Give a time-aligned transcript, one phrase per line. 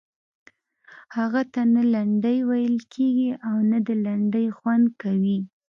[1.17, 5.37] هغه ته نه لنډۍ ویل کیږي او نه د لنډۍ خوند کوي.